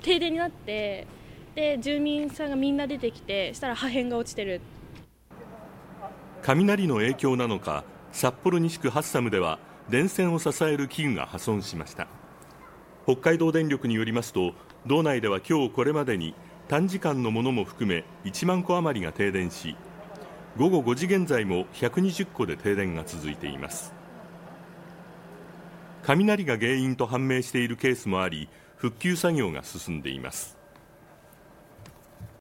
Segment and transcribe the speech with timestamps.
[0.00, 1.06] 停電になって
[1.54, 4.60] で住民さんがみんな出てきてしたら破片が落ちてる。
[6.42, 9.58] 雷の影響なのか札幌西区ハッサムでは
[9.88, 12.08] 電線を支える器具が破損しました。
[13.04, 14.52] 北海道電力によりますと
[14.86, 16.34] 道内では今日これまでに
[16.68, 19.76] 短時間のものも含め1万戸余りが停電し
[20.56, 23.92] 午後5時現在も120戸で停電が続いています。
[26.16, 30.59] 雷が原因と判明しているケースもあり復旧作業が進んでいます。